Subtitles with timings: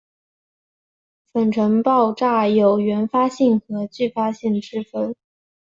[1.31, 5.13] 粉尘爆炸有原发性和继发性之分。